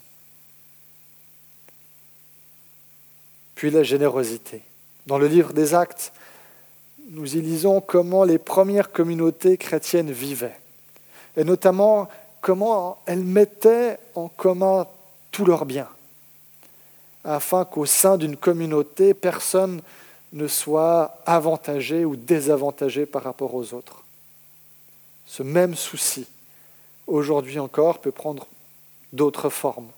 puis 3.63 3.71
la 3.71 3.83
générosité. 3.83 4.61
Dans 5.07 5.17
le 5.17 5.27
livre 5.27 5.53
des 5.53 5.73
Actes, 5.73 6.11
nous 7.11 7.37
y 7.37 7.41
lisons 7.41 7.79
comment 7.79 8.25
les 8.25 8.37
premières 8.37 8.91
communautés 8.91 9.55
chrétiennes 9.55 10.11
vivaient, 10.11 10.59
et 11.37 11.45
notamment 11.45 12.09
comment 12.41 12.97
elles 13.05 13.23
mettaient 13.23 13.99
en 14.15 14.27
commun 14.27 14.85
tous 15.31 15.45
leurs 15.45 15.65
biens, 15.65 15.87
afin 17.23 17.63
qu'au 17.63 17.85
sein 17.85 18.17
d'une 18.17 18.35
communauté, 18.35 19.13
personne 19.13 19.81
ne 20.33 20.47
soit 20.47 21.19
avantagé 21.25 22.05
ou 22.05 22.15
désavantagé 22.15 23.05
par 23.05 23.23
rapport 23.23 23.53
aux 23.53 23.73
autres. 23.73 24.03
Ce 25.25 25.43
même 25.43 25.75
souci, 25.75 26.25
aujourd'hui 27.07 27.59
encore, 27.59 27.99
peut 27.99 28.11
prendre 28.11 28.47
d'autres 29.13 29.49
formes. 29.49 29.89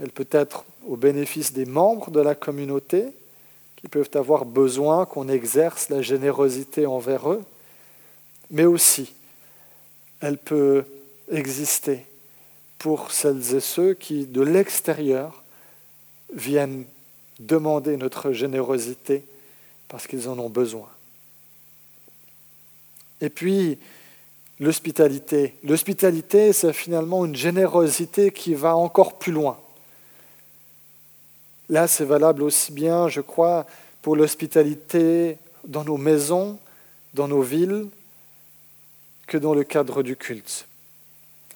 Elle 0.00 0.10
peut 0.10 0.28
être 0.32 0.64
au 0.86 0.96
bénéfice 0.96 1.52
des 1.52 1.64
membres 1.64 2.10
de 2.10 2.20
la 2.20 2.34
communauté 2.34 3.06
qui 3.76 3.88
peuvent 3.88 4.10
avoir 4.14 4.44
besoin 4.44 5.06
qu'on 5.06 5.28
exerce 5.28 5.88
la 5.88 6.02
générosité 6.02 6.86
envers 6.86 7.30
eux, 7.30 7.42
mais 8.50 8.64
aussi 8.64 9.12
elle 10.20 10.38
peut 10.38 10.84
exister 11.30 12.06
pour 12.78 13.10
celles 13.10 13.54
et 13.54 13.60
ceux 13.60 13.94
qui, 13.94 14.26
de 14.26 14.40
l'extérieur, 14.40 15.42
viennent 16.34 16.84
demander 17.38 17.96
notre 17.96 18.32
générosité 18.32 19.24
parce 19.88 20.06
qu'ils 20.06 20.28
en 20.28 20.38
ont 20.38 20.50
besoin. 20.50 20.88
Et 23.20 23.28
puis, 23.28 23.78
l'hospitalité. 24.58 25.54
L'hospitalité, 25.64 26.52
c'est 26.52 26.72
finalement 26.72 27.24
une 27.24 27.36
générosité 27.36 28.30
qui 28.30 28.54
va 28.54 28.76
encore 28.76 29.18
plus 29.18 29.32
loin. 29.32 29.58
Là, 31.68 31.86
c'est 31.86 32.04
valable 32.04 32.42
aussi 32.42 32.72
bien, 32.72 33.08
je 33.08 33.20
crois, 33.20 33.66
pour 34.02 34.16
l'hospitalité 34.16 35.38
dans 35.64 35.84
nos 35.84 35.96
maisons, 35.96 36.58
dans 37.14 37.28
nos 37.28 37.42
villes, 37.42 37.86
que 39.26 39.38
dans 39.38 39.54
le 39.54 39.64
cadre 39.64 40.02
du 40.02 40.16
culte. 40.16 40.66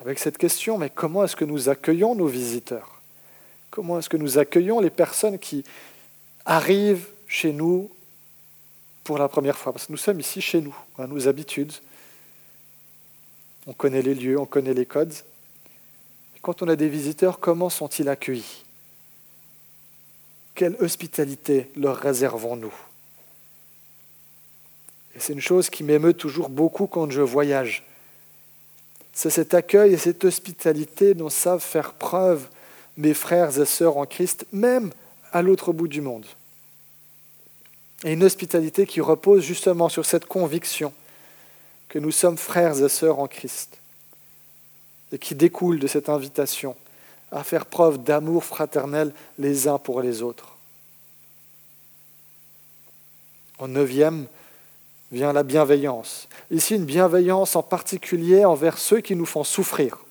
Avec 0.01 0.19
cette 0.19 0.39
question, 0.39 0.79
mais 0.79 0.91
comment 0.91 1.25
est-ce 1.25 1.37
que 1.37 1.45
nous 1.45 1.69
accueillons 1.69 2.15
nos 2.15 2.27
visiteurs? 2.27 2.96
Comment 3.71 3.99
est-ce 3.99 4.09
que 4.09 4.17
nous 4.17 4.39
accueillons 4.39 4.81
les 4.81 4.91
personnes 4.91 5.39
qui 5.39 5.65
arrivent 6.45 7.09
chez 7.29 7.53
nous 7.53 7.91
pour 9.05 9.19
la 9.19 9.29
première 9.29 9.59
fois? 9.59 9.73
Parce 9.73 9.87
que 9.87 9.93
nous 9.93 9.99
sommes 9.99 10.21
ici 10.21 10.41
chez 10.41 10.61
nous, 10.61 10.77
on 10.97 11.05
a 11.05 11.07
nos 11.07 11.29
habitudes, 11.29 11.73
on 13.67 13.73
connaît 13.73 14.03
les 14.03 14.15
lieux, 14.15 14.39
on 14.39 14.47
connaît 14.47 14.75
les 14.75 14.87
codes. 14.87 15.15
Quand 16.43 16.63
on 16.63 16.69
a 16.69 16.77
des 16.77 16.89
visiteurs, 16.89 17.41
comment 17.41 17.69
sont-ils 17.69 18.09
accueillis? 18.09 18.65
Quelle 20.55 20.77
hospitalité 20.77 21.71
leur 21.75 21.97
réservons-nous? 21.97 22.73
Et 25.17 25.19
c'est 25.21 25.33
une 25.33 25.41
chose 25.41 25.71
qui 25.71 25.83
m'émeut 25.83 26.15
toujours 26.15 26.49
beaucoup 26.49 26.87
quand 26.87 27.11
je 27.11 27.21
voyage. 27.21 27.85
C'est 29.13 29.31
cet 29.31 29.55
accueil 29.55 29.95
et 29.95 29.97
cette 29.97 30.25
hospitalité 30.25 31.15
dont 31.15 31.31
savent 31.31 31.63
faire 31.63 31.95
preuve 31.95 32.49
mes 32.97 33.15
frères 33.15 33.59
et 33.59 33.67
sœurs 33.67 33.97
en 33.97 34.07
Christ, 34.07 34.47
même 34.53 34.91
à 35.33 35.43
l'autre 35.43 35.73
bout 35.73 35.89
du 35.89 36.01
monde. 36.01 36.27
Et 38.05 38.13
une 38.13 38.25
hospitalité 38.25 38.87
qui 38.87 39.01
repose 39.01 39.43
justement 39.43 39.89
sur 39.89 40.05
cette 40.05 40.27
conviction 40.27 40.93
que 41.89 41.99
nous 41.99 42.11
sommes 42.11 42.39
frères 42.39 42.83
et 42.83 42.89
sœurs 42.89 43.19
en 43.19 43.27
Christ, 43.27 43.79
et 45.13 45.19
qui 45.19 45.35
découle 45.35 45.79
de 45.79 45.87
cette 45.87 46.09
invitation 46.09 46.77
à 47.33 47.43
faire 47.43 47.67
preuve 47.67 48.03
d'amour 48.03 48.45
fraternel 48.45 49.13
les 49.39 49.69
uns 49.69 49.79
pour 49.79 50.01
les 50.01 50.23
autres. 50.23 50.57
En 53.59 53.69
neuvième 53.69 54.27
vient 55.13 55.33
la 55.33 55.43
bienveillance. 55.43 56.29
Ici, 56.51 56.75
une 56.75 56.85
bienveillance 56.85 57.57
en 57.57 57.63
particulier 57.63 58.45
envers 58.45 58.79
ceux 58.79 59.01
qui 59.01 59.17
nous 59.17 59.27
font 59.27 59.45
souffrir. 59.45 60.06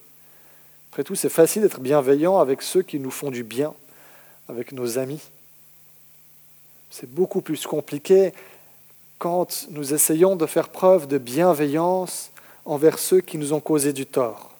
Après 0.95 1.03
tout, 1.03 1.15
c'est 1.15 1.27
facile 1.27 1.63
d'être 1.63 1.81
bienveillant 1.81 2.39
avec 2.39 2.61
ceux 2.61 2.81
qui 2.81 2.99
nous 2.99 3.11
font 3.11 3.29
du 3.29 3.43
bien, 3.43 3.73
avec 4.47 4.71
nos 4.71 4.97
amis. 4.97 5.19
C'est 6.89 7.13
beaucoup 7.13 7.41
plus 7.41 7.67
compliqué 7.67 8.31
quand 9.19 9.67
nous 9.71 9.93
essayons 9.93 10.37
de 10.37 10.45
faire 10.45 10.69
preuve 10.69 11.05
de 11.07 11.17
bienveillance 11.17 12.31
envers 12.63 12.97
ceux 12.97 13.19
qui 13.19 13.37
nous 13.37 13.51
ont 13.51 13.59
causé 13.59 13.91
du 13.91 14.05
tort. 14.05 14.53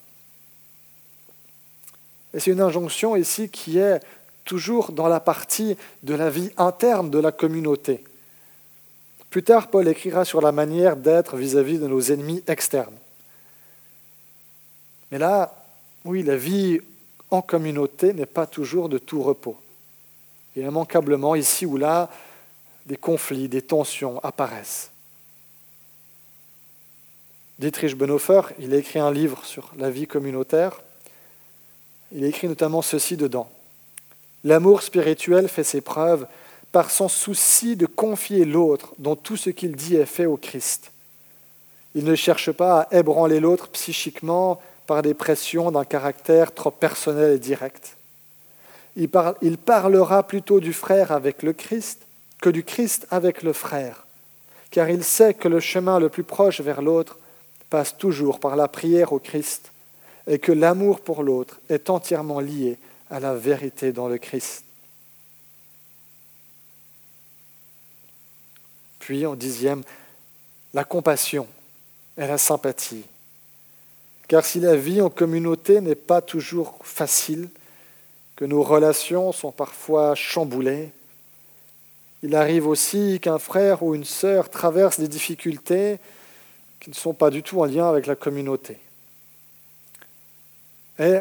Et 2.33 2.41
c'est 2.41 2.51
une 2.51 2.59
injonction 2.59 3.15
ici 3.15 3.47
qui 3.47 3.77
est 3.79 4.01
toujours 4.43 4.91
dans 4.91 5.07
la 5.07 5.21
partie 5.21 5.77
de 6.03 6.15
la 6.15 6.29
vie 6.29 6.51
interne 6.57 7.09
de 7.09 7.19
la 7.19 7.31
communauté. 7.31 8.03
Plus 9.29 9.43
tard, 9.43 9.69
Paul 9.69 9.87
écrira 9.87 10.25
sur 10.25 10.41
la 10.41 10.51
manière 10.51 10.97
d'être 10.97 11.37
vis-à-vis 11.37 11.79
de 11.79 11.87
nos 11.87 12.01
ennemis 12.01 12.43
externes. 12.45 12.97
Mais 15.13 15.17
là, 15.17 15.61
oui, 16.05 16.23
la 16.23 16.37
vie 16.37 16.79
en 17.31 17.41
communauté 17.41 18.13
n'est 18.13 18.25
pas 18.27 18.45
toujours 18.45 18.89
de 18.89 18.97
tout 18.97 19.21
repos. 19.21 19.57
Et 20.55 20.61
immanquablement, 20.61 21.35
ici 21.35 21.65
ou 21.65 21.77
là, 21.77 22.09
des 22.85 22.95
conflits, 22.95 23.49
des 23.49 23.63
tensions 23.63 24.23
apparaissent. 24.23 24.91
Dietrich 27.57 27.95
Bonhoeffer, 27.95 28.41
il 28.59 28.73
a 28.73 28.77
écrit 28.77 28.99
un 28.99 29.11
livre 29.11 29.43
sur 29.45 29.71
la 29.77 29.89
vie 29.89 30.07
communautaire. 30.07 30.81
Il 32.11 32.23
a 32.23 32.27
écrit 32.27 32.47
notamment 32.47 32.81
ceci 32.81 33.17
dedans. 33.17 33.49
L'amour 34.43 34.83
spirituel 34.83 35.47
fait 35.47 35.63
ses 35.63 35.81
preuves 35.81 36.27
par 36.71 36.91
son 36.91 37.07
souci 37.07 37.75
de 37.75 37.85
confier 37.85 38.45
l'autre 38.45 38.93
dont 38.99 39.15
tout 39.15 39.37
ce 39.37 39.49
qu'il 39.49 39.75
dit 39.75 39.95
est 39.95 40.05
fait 40.05 40.25
au 40.25 40.37
Christ. 40.37 40.91
Il 41.95 42.03
ne 42.03 42.15
cherche 42.15 42.51
pas 42.51 42.81
à 42.81 42.95
ébranler 42.97 43.39
l'autre 43.39 43.69
psychiquement 43.69 44.61
par 44.85 45.01
des 45.01 45.13
pressions 45.13 45.71
d'un 45.71 45.85
caractère 45.85 46.53
trop 46.53 46.71
personnel 46.71 47.33
et 47.33 47.39
direct. 47.39 47.97
Il, 48.95 49.09
parlera 49.57 50.23
plutôt 50.23 50.59
du 50.59 50.71
frère 50.71 51.11
avec 51.11 51.43
le 51.43 51.53
Christ 51.53 52.01
que 52.41 52.49
du 52.49 52.63
Christ 52.63 53.07
avec 53.11 53.43
le 53.43 53.51
frère, 53.51 54.05
car 54.71 54.89
il 54.89 55.03
sait 55.03 55.33
que 55.33 55.49
le 55.49 55.59
chemin 55.59 55.99
le 55.99 56.09
plus 56.09 56.23
proche 56.23 56.61
vers 56.61 56.81
l'autre 56.81 57.17
passe 57.69 57.97
toujours 57.97 58.39
par 58.39 58.55
la 58.55 58.67
prière 58.67 59.11
au 59.11 59.19
Christ 59.19 59.71
et 60.27 60.39
que 60.39 60.51
l'amour 60.51 61.01
pour 61.01 61.23
l'autre 61.23 61.59
est 61.69 61.89
entièrement 61.89 62.39
lié 62.39 62.77
à 63.09 63.19
la 63.19 63.35
vérité 63.35 63.91
dans 63.91 64.07
le 64.07 64.17
Christ. 64.17 64.63
Puis 68.99 69.25
en 69.25 69.35
dixième, 69.35 69.83
la 70.73 70.83
compassion 70.83 71.47
et 72.17 72.25
la 72.25 72.37
sympathie. 72.37 73.05
Car 74.27 74.45
si 74.45 74.59
la 74.59 74.75
vie 74.75 75.01
en 75.01 75.09
communauté 75.09 75.81
n'est 75.81 75.95
pas 75.95 76.21
toujours 76.21 76.79
facile, 76.83 77.49
que 78.35 78.45
nos 78.45 78.63
relations 78.63 79.31
sont 79.31 79.51
parfois 79.51 80.13
chamboulées, 80.15 80.91
il 82.23 82.35
arrive 82.35 82.67
aussi 82.67 83.19
qu'un 83.19 83.39
frère 83.39 83.83
ou 83.83 83.93
une 83.93 84.03
sœur 84.03 84.49
traverse 84.49 84.99
des 84.99 85.07
difficultés 85.07 85.99
qui 86.79 86.89
ne 86.89 86.95
sont 86.95 87.13
pas 87.13 87.29
du 87.29 87.43
tout 87.43 87.61
en 87.61 87.65
lien 87.65 87.87
avec 87.87 88.07
la 88.07 88.15
communauté. 88.15 88.77
Et 90.99 91.19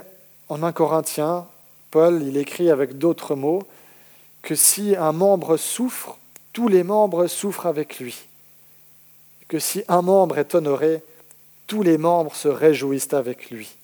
en 0.48 0.62
1 0.62 0.72
Corinthien, 0.72 1.46
Paul, 1.90 2.22
il 2.22 2.36
écrit 2.36 2.70
avec 2.70 2.98
d'autres 2.98 3.34
mots 3.34 3.62
que 4.42 4.54
si 4.54 4.96
un 4.96 5.12
membre 5.12 5.56
souffre, 5.56 6.18
tous 6.52 6.68
les 6.68 6.82
membres 6.82 7.26
souffrent 7.26 7.66
avec 7.66 7.98
lui. 7.98 8.26
Que 9.48 9.58
si 9.58 9.82
un 9.88 10.02
membre 10.02 10.38
est 10.38 10.54
honoré, 10.54 11.02
tous 11.66 11.82
les 11.82 11.98
membres 11.98 12.34
se 12.34 12.48
réjouissent 12.48 13.14
avec 13.14 13.50
lui. 13.50 13.74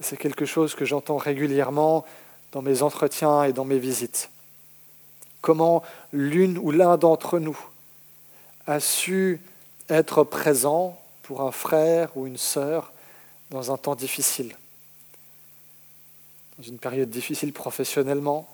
C'est 0.00 0.16
quelque 0.16 0.44
chose 0.44 0.74
que 0.74 0.84
j'entends 0.84 1.16
régulièrement 1.16 2.04
dans 2.52 2.62
mes 2.62 2.82
entretiens 2.82 3.44
et 3.44 3.52
dans 3.52 3.64
mes 3.64 3.78
visites. 3.78 4.30
Comment 5.40 5.82
l'une 6.12 6.58
ou 6.58 6.70
l'un 6.70 6.96
d'entre 6.96 7.38
nous 7.38 7.58
a 8.66 8.80
su 8.80 9.40
être 9.88 10.24
présent 10.24 11.00
pour 11.22 11.42
un 11.42 11.52
frère 11.52 12.16
ou 12.16 12.26
une 12.26 12.36
sœur 12.36 12.92
dans 13.50 13.72
un 13.72 13.76
temps 13.76 13.94
difficile, 13.94 14.56
dans 16.58 16.64
une 16.64 16.78
période 16.78 17.10
difficile 17.10 17.52
professionnellement, 17.52 18.48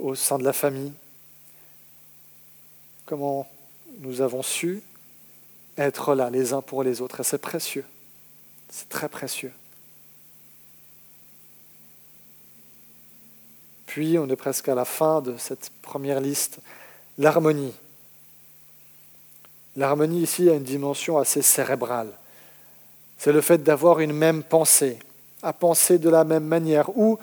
au 0.00 0.14
sein 0.14 0.38
de 0.38 0.44
la 0.44 0.52
famille. 0.52 0.92
Comment 3.04 3.48
nous 3.98 4.20
avons 4.20 4.42
su 4.42 4.82
être 5.78 6.14
là 6.14 6.30
les 6.30 6.52
uns 6.52 6.62
pour 6.62 6.82
les 6.82 7.00
autres. 7.00 7.20
Et 7.20 7.24
c'est 7.24 7.38
précieux. 7.38 7.84
C'est 8.68 8.88
très 8.88 9.08
précieux. 9.08 9.52
Puis, 13.86 14.18
on 14.18 14.28
est 14.28 14.36
presque 14.36 14.68
à 14.68 14.74
la 14.74 14.84
fin 14.84 15.20
de 15.20 15.36
cette 15.38 15.70
première 15.80 16.20
liste, 16.20 16.58
l'harmonie. 17.16 17.72
L'harmonie 19.76 20.22
ici 20.22 20.50
a 20.50 20.54
une 20.54 20.62
dimension 20.62 21.18
assez 21.18 21.42
cérébrale. 21.42 22.12
C'est 23.16 23.32
le 23.32 23.40
fait 23.40 23.62
d'avoir 23.62 24.00
une 24.00 24.12
même 24.12 24.42
pensée, 24.42 24.98
à 25.42 25.52
penser 25.52 25.98
de 25.98 26.10
la 26.10 26.24
même 26.24 26.44
manière, 26.44 26.96
ou 26.98 27.18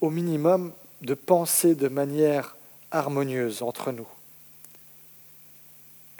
au 0.00 0.10
minimum 0.10 0.72
de 1.00 1.14
penser 1.14 1.74
de 1.74 1.88
manière 1.88 2.56
harmonieuse 2.90 3.62
entre 3.62 3.92
nous. 3.92 4.06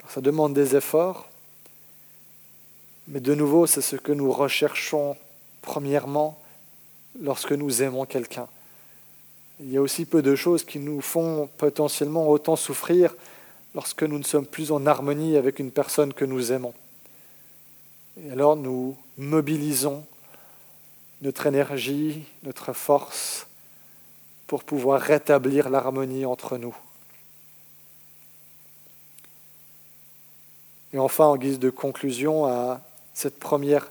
ça 0.09 0.21
demande 0.21 0.53
des 0.53 0.75
efforts, 0.75 1.29
mais 3.07 3.19
de 3.19 3.35
nouveau, 3.35 3.67
c'est 3.67 3.81
ce 3.81 3.95
que 3.95 4.11
nous 4.11 4.31
recherchons 4.31 5.15
premièrement 5.61 6.39
lorsque 7.21 7.51
nous 7.51 7.81
aimons 7.83 8.05
quelqu'un. 8.05 8.47
Il 9.59 9.71
y 9.71 9.77
a 9.77 9.81
aussi 9.81 10.05
peu 10.05 10.21
de 10.21 10.35
choses 10.35 10.63
qui 10.63 10.79
nous 10.79 11.01
font 11.01 11.49
potentiellement 11.57 12.27
autant 12.27 12.55
souffrir 12.55 13.15
lorsque 13.73 14.03
nous 14.03 14.17
ne 14.17 14.23
sommes 14.23 14.45
plus 14.45 14.71
en 14.71 14.85
harmonie 14.85 15.37
avec 15.37 15.59
une 15.59 15.71
personne 15.71 16.13
que 16.13 16.25
nous 16.25 16.51
aimons. 16.51 16.73
Et 18.21 18.31
alors 18.31 18.55
nous 18.55 18.97
mobilisons 19.17 20.05
notre 21.21 21.47
énergie, 21.47 22.23
notre 22.43 22.73
force 22.73 23.47
pour 24.47 24.63
pouvoir 24.63 25.01
rétablir 25.01 25.69
l'harmonie 25.69 26.25
entre 26.25 26.57
nous. 26.57 26.75
Et 30.93 30.97
enfin, 30.97 31.25
en 31.25 31.35
guise 31.35 31.59
de 31.59 31.69
conclusion 31.69 32.45
à 32.45 32.79
cette 33.15 33.39
première 33.39 33.89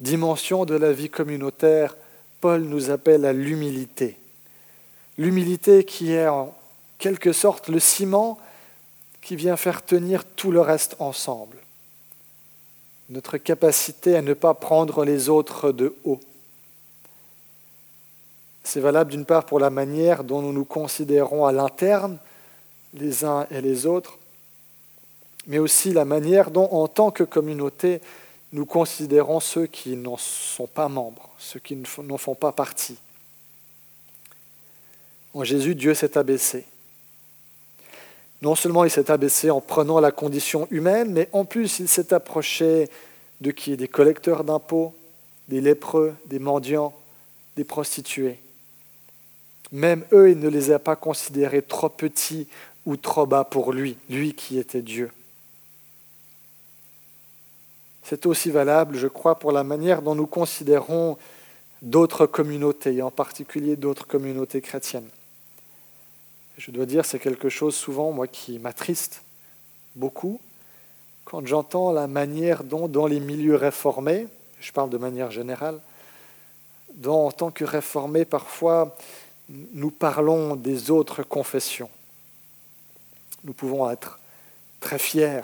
dimension 0.00 0.66
de 0.66 0.74
la 0.74 0.92
vie 0.92 1.08
communautaire, 1.08 1.96
Paul 2.40 2.62
nous 2.62 2.90
appelle 2.90 3.24
à 3.24 3.32
l'humilité. 3.32 4.18
L'humilité 5.16 5.84
qui 5.84 6.12
est 6.12 6.28
en 6.28 6.54
quelque 6.98 7.32
sorte 7.32 7.68
le 7.68 7.78
ciment 7.78 8.38
qui 9.22 9.36
vient 9.36 9.56
faire 9.56 9.84
tenir 9.84 10.24
tout 10.24 10.50
le 10.50 10.60
reste 10.60 10.96
ensemble. 10.98 11.56
Notre 13.10 13.38
capacité 13.38 14.16
à 14.16 14.22
ne 14.22 14.34
pas 14.34 14.54
prendre 14.54 15.04
les 15.04 15.28
autres 15.28 15.72
de 15.72 15.94
haut. 16.04 16.20
C'est 18.64 18.80
valable 18.80 19.12
d'une 19.12 19.24
part 19.24 19.46
pour 19.46 19.60
la 19.60 19.70
manière 19.70 20.24
dont 20.24 20.42
nous 20.42 20.52
nous 20.52 20.64
considérons 20.64 21.46
à 21.46 21.52
l'interne, 21.52 22.18
les 22.94 23.24
uns 23.24 23.46
et 23.50 23.60
les 23.60 23.86
autres, 23.86 24.18
mais 25.46 25.58
aussi 25.58 25.92
la 25.92 26.04
manière 26.04 26.50
dont, 26.50 26.68
en 26.72 26.88
tant 26.88 27.10
que 27.10 27.24
communauté, 27.24 28.00
nous 28.52 28.66
considérons 28.66 29.40
ceux 29.40 29.66
qui 29.66 29.96
n'en 29.96 30.16
sont 30.16 30.66
pas 30.66 30.88
membres, 30.88 31.28
ceux 31.38 31.60
qui 31.60 31.76
n'en 32.02 32.18
font 32.18 32.34
pas 32.34 32.52
partie. 32.52 32.96
En 35.34 35.44
Jésus, 35.44 35.74
Dieu 35.74 35.94
s'est 35.94 36.16
abaissé. 36.16 36.64
Non 38.40 38.54
seulement 38.54 38.84
il 38.84 38.90
s'est 38.90 39.10
abaissé 39.10 39.50
en 39.50 39.60
prenant 39.60 40.00
la 40.00 40.12
condition 40.12 40.68
humaine, 40.70 41.12
mais 41.12 41.28
en 41.32 41.44
plus 41.44 41.80
il 41.80 41.88
s'est 41.88 42.14
approché 42.14 42.88
de 43.40 43.50
qui? 43.50 43.76
Des 43.76 43.88
collecteurs 43.88 44.44
d'impôts, 44.44 44.94
des 45.48 45.60
lépreux, 45.60 46.14
des 46.26 46.38
mendiants, 46.38 46.94
des 47.56 47.64
prostituées. 47.64 48.38
Même 49.72 50.04
eux, 50.12 50.30
il 50.30 50.38
ne 50.38 50.48
les 50.48 50.70
a 50.70 50.78
pas 50.78 50.96
considérés 50.96 51.62
trop 51.62 51.88
petits 51.88 52.46
ou 52.86 52.96
trop 52.96 53.26
bas 53.26 53.44
pour 53.44 53.72
lui, 53.72 53.98
lui 54.08 54.34
qui 54.34 54.58
était 54.58 54.82
Dieu. 54.82 55.10
C'est 58.08 58.24
aussi 58.24 58.50
valable, 58.50 58.96
je 58.96 59.06
crois, 59.06 59.38
pour 59.38 59.52
la 59.52 59.64
manière 59.64 60.00
dont 60.00 60.14
nous 60.14 60.26
considérons 60.26 61.18
d'autres 61.82 62.24
communautés, 62.24 62.94
et 62.94 63.02
en 63.02 63.10
particulier 63.10 63.76
d'autres 63.76 64.06
communautés 64.06 64.62
chrétiennes. 64.62 65.10
Je 66.56 66.70
dois 66.70 66.86
dire, 66.86 67.04
c'est 67.04 67.18
quelque 67.18 67.50
chose 67.50 67.76
souvent, 67.76 68.10
moi, 68.10 68.26
qui 68.26 68.58
m'attriste 68.58 69.20
beaucoup, 69.94 70.40
quand 71.26 71.46
j'entends 71.46 71.92
la 71.92 72.06
manière 72.06 72.64
dont, 72.64 72.88
dans 72.88 73.06
les 73.06 73.20
milieux 73.20 73.56
réformés, 73.56 74.26
je 74.58 74.72
parle 74.72 74.88
de 74.88 74.96
manière 74.96 75.30
générale, 75.30 75.78
dont, 76.94 77.26
en 77.26 77.30
tant 77.30 77.50
que 77.50 77.64
réformés, 77.64 78.24
parfois, 78.24 78.96
nous 79.50 79.90
parlons 79.90 80.56
des 80.56 80.90
autres 80.90 81.22
confessions. 81.22 81.90
Nous 83.44 83.52
pouvons 83.52 83.90
être 83.90 84.18
très 84.80 84.98
fiers, 84.98 85.42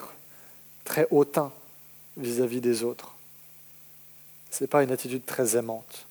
très 0.87 1.07
hautains 1.11 1.53
vis-à-vis 2.16 2.61
des 2.61 2.83
autres. 2.83 3.14
Ce 4.50 4.62
n'est 4.62 4.68
pas 4.68 4.83
une 4.83 4.92
attitude 4.92 5.24
très 5.24 5.57
aimante. 5.57 6.07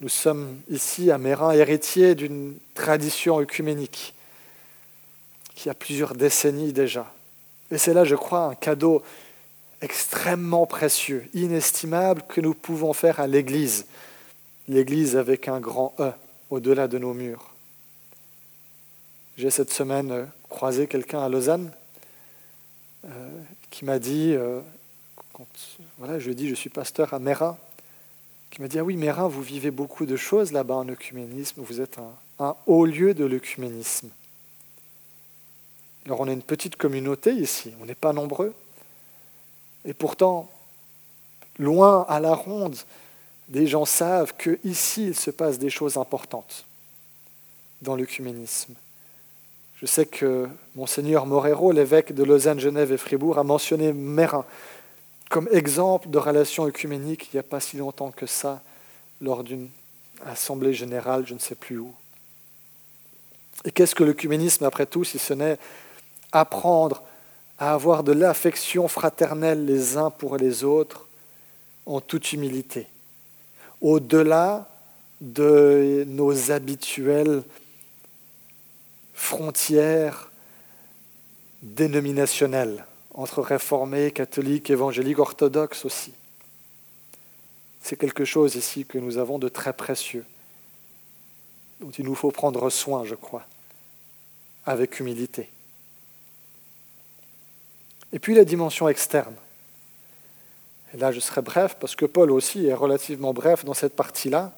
Nous 0.00 0.08
sommes 0.08 0.60
ici 0.68 1.10
à 1.10 1.18
Mérin 1.18 1.52
héritiers 1.52 2.14
d'une 2.14 2.56
tradition 2.74 3.40
œcuménique 3.40 4.14
qui 5.54 5.68
a 5.68 5.74
plusieurs 5.74 6.14
décennies 6.14 6.72
déjà. 6.72 7.12
Et 7.70 7.78
c'est 7.78 7.94
là, 7.94 8.04
je 8.04 8.14
crois, 8.14 8.44
un 8.44 8.54
cadeau 8.54 9.02
extrêmement 9.80 10.66
précieux, 10.66 11.28
inestimable 11.34 12.22
que 12.28 12.40
nous 12.40 12.54
pouvons 12.54 12.92
faire 12.92 13.18
à 13.20 13.26
l'Église. 13.26 13.86
L'Église 14.68 15.16
avec 15.16 15.48
un 15.48 15.60
grand 15.60 15.94
E 15.98 16.12
au-delà 16.50 16.88
de 16.88 16.98
nos 16.98 17.14
murs. 17.14 17.50
J'ai 19.36 19.50
cette 19.50 19.72
semaine 19.72 20.28
croisé 20.48 20.86
quelqu'un 20.86 21.20
à 21.20 21.28
Lausanne 21.28 21.70
qui 23.70 23.84
m'a 23.84 23.98
dit, 23.98 24.32
euh, 24.34 24.60
quand 25.32 25.46
voilà, 25.98 26.18
je 26.18 26.30
dit, 26.30 26.48
je 26.48 26.54
suis 26.54 26.70
pasteur 26.70 27.14
à 27.14 27.18
Mérin, 27.18 27.56
qui 28.50 28.62
m'a 28.62 28.68
dit, 28.68 28.78
ah 28.78 28.84
oui, 28.84 28.96
Mérin, 28.96 29.28
vous 29.28 29.42
vivez 29.42 29.70
beaucoup 29.70 30.06
de 30.06 30.16
choses 30.16 30.52
là-bas 30.52 30.76
en 30.76 30.88
œcuménisme, 30.88 31.62
vous 31.62 31.80
êtes 31.80 31.98
un, 32.38 32.56
haut 32.66 32.86
lieu 32.86 33.14
de 33.14 33.24
l'œcuménisme. 33.24 34.10
Alors 36.06 36.20
on 36.20 36.28
est 36.28 36.32
une 36.32 36.42
petite 36.42 36.76
communauté 36.76 37.32
ici, 37.32 37.72
on 37.80 37.84
n'est 37.84 37.94
pas 37.94 38.12
nombreux. 38.12 38.54
Et 39.84 39.92
pourtant, 39.92 40.50
loin 41.58 42.06
à 42.08 42.20
la 42.20 42.34
ronde, 42.34 42.76
des 43.48 43.66
gens 43.66 43.84
savent 43.84 44.34
qu'ici, 44.36 45.08
il 45.08 45.14
se 45.14 45.30
passe 45.30 45.58
des 45.58 45.70
choses 45.70 45.96
importantes 45.96 46.64
dans 47.82 47.96
l'œcuménisme. 47.96 48.74
Je 49.80 49.86
sais 49.86 50.06
que 50.06 50.48
Monseigneur 50.74 51.24
Morero, 51.24 51.70
l'évêque 51.70 52.12
de 52.12 52.24
Lausanne, 52.24 52.58
Genève 52.58 52.92
et 52.92 52.96
Fribourg, 52.96 53.38
a 53.38 53.44
mentionné 53.44 53.92
Mérin 53.92 54.44
comme 55.28 55.48
exemple 55.52 56.08
de 56.08 56.18
relation 56.18 56.66
œcuménique 56.66 57.28
il 57.32 57.36
n'y 57.36 57.40
a 57.40 57.44
pas 57.44 57.60
si 57.60 57.76
longtemps 57.76 58.10
que 58.10 58.26
ça, 58.26 58.62
lors 59.20 59.44
d'une 59.44 59.68
assemblée 60.24 60.72
générale, 60.72 61.24
je 61.26 61.34
ne 61.34 61.38
sais 61.38 61.54
plus 61.54 61.78
où. 61.78 61.92
Et 63.64 63.70
qu'est-ce 63.70 63.94
que 63.94 64.04
l'œcuménisme, 64.04 64.64
après 64.64 64.86
tout, 64.86 65.04
si 65.04 65.18
ce 65.18 65.34
n'est 65.34 65.58
apprendre 66.32 67.02
à 67.58 67.72
avoir 67.72 68.04
de 68.04 68.12
l'affection 68.12 68.88
fraternelle 68.88 69.66
les 69.66 69.96
uns 69.96 70.10
pour 70.10 70.36
les 70.36 70.64
autres 70.64 71.06
en 71.86 72.00
toute 72.00 72.32
humilité, 72.32 72.86
au-delà 73.80 74.68
de 75.20 76.04
nos 76.06 76.50
habituelles 76.50 77.42
frontières 79.18 80.30
dénominationnelles 81.62 82.86
entre 83.14 83.42
réformés, 83.42 84.12
catholiques, 84.12 84.70
évangéliques, 84.70 85.18
orthodoxes 85.18 85.84
aussi. 85.84 86.12
C'est 87.82 87.96
quelque 87.96 88.24
chose 88.24 88.54
ici 88.54 88.86
que 88.86 88.96
nous 88.96 89.18
avons 89.18 89.40
de 89.40 89.48
très 89.48 89.72
précieux, 89.72 90.24
dont 91.80 91.90
il 91.90 92.04
nous 92.04 92.14
faut 92.14 92.30
prendre 92.30 92.70
soin, 92.70 93.04
je 93.04 93.16
crois, 93.16 93.44
avec 94.64 95.00
humilité. 95.00 95.48
Et 98.12 98.20
puis 98.20 98.36
la 98.36 98.44
dimension 98.44 98.88
externe. 98.88 99.34
Et 100.94 100.96
là, 100.96 101.10
je 101.10 101.18
serai 101.18 101.42
bref, 101.42 101.76
parce 101.80 101.96
que 101.96 102.06
Paul 102.06 102.30
aussi 102.30 102.66
est 102.66 102.74
relativement 102.74 103.34
bref 103.34 103.64
dans 103.64 103.74
cette 103.74 103.96
partie-là. 103.96 104.52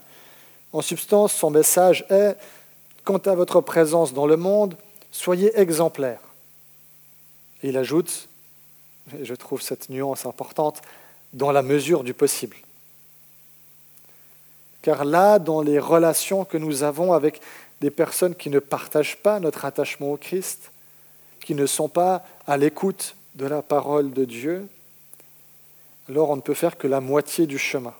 En 0.72 0.82
substance, 0.82 1.32
son 1.32 1.50
message 1.50 2.04
est, 2.10 2.36
quant 3.04 3.18
à 3.18 3.34
votre 3.34 3.60
présence 3.60 4.12
dans 4.12 4.26
le 4.26 4.36
monde, 4.36 4.76
soyez 5.10 5.58
exemplaires. 5.58 6.20
Il 7.62 7.76
ajoute, 7.76 8.28
et 9.18 9.24
je 9.24 9.34
trouve 9.34 9.62
cette 9.62 9.88
nuance 9.90 10.26
importante, 10.26 10.80
dans 11.32 11.52
la 11.52 11.62
mesure 11.62 12.04
du 12.04 12.14
possible. 12.14 12.56
Car 14.82 15.04
là, 15.04 15.38
dans 15.38 15.60
les 15.60 15.78
relations 15.78 16.44
que 16.44 16.56
nous 16.56 16.82
avons 16.82 17.12
avec 17.12 17.40
des 17.80 17.90
personnes 17.90 18.34
qui 18.34 18.50
ne 18.50 18.58
partagent 18.58 19.16
pas 19.16 19.40
notre 19.40 19.64
attachement 19.64 20.12
au 20.12 20.16
Christ, 20.16 20.70
qui 21.40 21.54
ne 21.54 21.66
sont 21.66 21.88
pas 21.88 22.24
à 22.46 22.56
l'écoute 22.56 23.14
de 23.34 23.46
la 23.46 23.62
parole 23.62 24.12
de 24.12 24.24
Dieu, 24.24 24.68
alors 26.08 26.30
on 26.30 26.36
ne 26.36 26.40
peut 26.40 26.54
faire 26.54 26.76
que 26.76 26.88
la 26.88 27.00
moitié 27.00 27.46
du 27.46 27.58
chemin. 27.58 27.94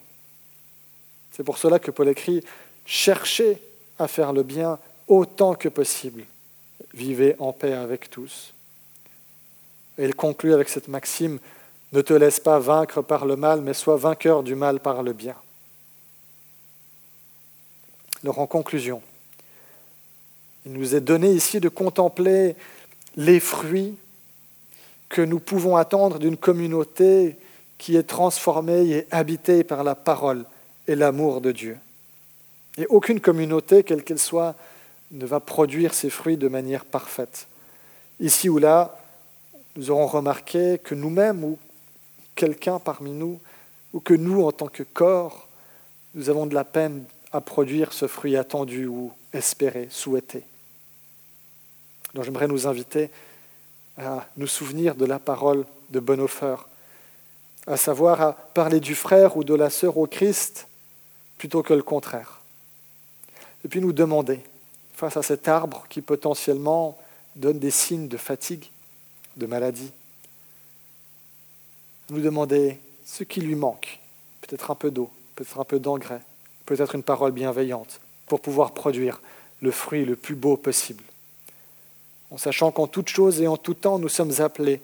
C'est 1.32 1.44
pour 1.44 1.58
cela 1.58 1.78
que 1.78 1.90
Paul 1.90 2.08
écrit 2.08 2.42
Cherchez 2.84 3.60
à 3.98 4.08
faire 4.08 4.32
le 4.32 4.42
bien 4.42 4.78
autant 5.10 5.54
que 5.54 5.68
possible. 5.68 6.24
Vivez 6.94 7.36
en 7.38 7.52
paix 7.52 7.74
avec 7.74 8.08
tous. 8.08 8.54
Et 9.98 10.04
il 10.06 10.14
conclut 10.14 10.54
avec 10.54 10.70
cette 10.70 10.88
maxime 10.88 11.38
Ne 11.92 12.00
te 12.00 12.14
laisse 12.14 12.40
pas 12.40 12.58
vaincre 12.58 13.02
par 13.02 13.26
le 13.26 13.36
mal, 13.36 13.60
mais 13.60 13.74
sois 13.74 13.96
vainqueur 13.96 14.42
du 14.42 14.54
mal 14.54 14.80
par 14.80 15.02
le 15.02 15.12
bien. 15.12 15.34
Alors 18.22 18.38
en 18.38 18.46
conclusion, 18.46 19.02
il 20.64 20.72
nous 20.72 20.94
est 20.94 21.00
donné 21.00 21.32
ici 21.32 21.58
de 21.58 21.68
contempler 21.68 22.54
les 23.16 23.40
fruits 23.40 23.96
que 25.08 25.22
nous 25.22 25.40
pouvons 25.40 25.76
attendre 25.76 26.18
d'une 26.18 26.36
communauté 26.36 27.36
qui 27.78 27.96
est 27.96 28.04
transformée 28.04 28.88
et 28.90 29.06
habitée 29.10 29.64
par 29.64 29.82
la 29.82 29.94
parole 29.94 30.44
et 30.86 30.94
l'amour 30.94 31.40
de 31.40 31.50
Dieu. 31.50 31.78
Et 32.78 32.86
aucune 32.86 33.20
communauté, 33.20 33.82
quelle 33.82 34.04
qu'elle 34.04 34.18
soit, 34.18 34.54
ne 35.10 35.26
va 35.26 35.40
produire 35.40 35.94
ses 35.94 36.10
fruits 36.10 36.36
de 36.36 36.48
manière 36.48 36.84
parfaite. 36.84 37.46
Ici 38.20 38.48
ou 38.48 38.58
là, 38.58 38.98
nous 39.76 39.90
aurons 39.90 40.06
remarqué 40.06 40.78
que 40.82 40.94
nous-mêmes 40.94 41.44
ou 41.44 41.58
quelqu'un 42.34 42.78
parmi 42.78 43.10
nous, 43.10 43.40
ou 43.92 44.00
que 44.00 44.14
nous, 44.14 44.44
en 44.44 44.52
tant 44.52 44.68
que 44.68 44.82
corps, 44.82 45.48
nous 46.14 46.30
avons 46.30 46.46
de 46.46 46.54
la 46.54 46.64
peine 46.64 47.04
à 47.32 47.40
produire 47.40 47.92
ce 47.92 48.06
fruit 48.06 48.36
attendu 48.36 48.86
ou 48.86 49.12
espéré, 49.32 49.88
souhaité. 49.90 50.44
Donc 52.14 52.24
j'aimerais 52.24 52.48
nous 52.48 52.66
inviter 52.66 53.10
à 53.96 54.26
nous 54.36 54.46
souvenir 54.46 54.94
de 54.94 55.04
la 55.04 55.18
parole 55.18 55.64
de 55.90 56.00
Bonhoeffer, 56.00 56.56
à 57.66 57.76
savoir 57.76 58.20
à 58.20 58.32
parler 58.32 58.80
du 58.80 58.94
frère 58.94 59.36
ou 59.36 59.44
de 59.44 59.54
la 59.54 59.70
sœur 59.70 59.96
au 59.98 60.06
Christ 60.06 60.66
plutôt 61.38 61.62
que 61.62 61.74
le 61.74 61.82
contraire. 61.82 62.40
Et 63.64 63.68
puis 63.68 63.80
nous 63.80 63.92
demander, 63.92 64.40
face 65.00 65.16
à 65.16 65.22
cet 65.22 65.48
arbre 65.48 65.86
qui 65.88 66.02
potentiellement 66.02 66.98
donne 67.34 67.58
des 67.58 67.70
signes 67.70 68.06
de 68.06 68.18
fatigue, 68.18 68.66
de 69.38 69.46
maladie, 69.46 69.90
nous 72.10 72.20
demander 72.20 72.78
ce 73.06 73.24
qui 73.24 73.40
lui 73.40 73.54
manque, 73.54 73.98
peut-être 74.42 74.70
un 74.70 74.74
peu 74.74 74.90
d'eau, 74.90 75.10
peut-être 75.36 75.58
un 75.58 75.64
peu 75.64 75.78
d'engrais, 75.78 76.20
peut-être 76.66 76.94
une 76.94 77.02
parole 77.02 77.32
bienveillante, 77.32 77.98
pour 78.26 78.40
pouvoir 78.40 78.72
produire 78.72 79.22
le 79.62 79.70
fruit 79.70 80.04
le 80.04 80.16
plus 80.16 80.34
beau 80.34 80.58
possible. 80.58 81.02
En 82.30 82.36
sachant 82.36 82.70
qu'en 82.70 82.86
toute 82.86 83.08
chose 83.08 83.40
et 83.40 83.46
en 83.46 83.56
tout 83.56 83.74
temps, 83.74 83.98
nous 83.98 84.10
sommes 84.10 84.42
appelés 84.42 84.82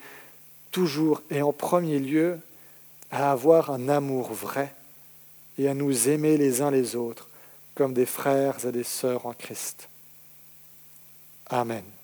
toujours 0.70 1.20
et 1.30 1.42
en 1.42 1.52
premier 1.52 1.98
lieu 1.98 2.38
à 3.10 3.32
avoir 3.32 3.70
un 3.70 3.90
amour 3.90 4.32
vrai 4.32 4.74
et 5.58 5.68
à 5.68 5.74
nous 5.74 6.08
aimer 6.08 6.38
les 6.38 6.62
uns 6.62 6.70
les 6.70 6.96
autres 6.96 7.28
comme 7.74 7.92
des 7.92 8.06
frères 8.06 8.64
et 8.64 8.72
des 8.72 8.82
sœurs 8.82 9.26
en 9.26 9.34
Christ. 9.34 9.90
Amen. 11.50 11.95